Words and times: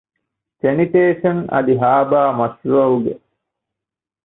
ސެނިޓޭޝަން 0.61 1.41
އަދި 1.51 1.73
ހާރބަރ 1.81 2.27
މަޝްރޫޢުގެ 2.39 3.15